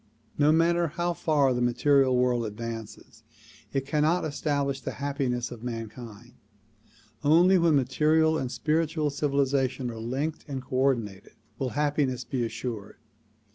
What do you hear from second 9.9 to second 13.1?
are linked and coordinated will happiness be assured.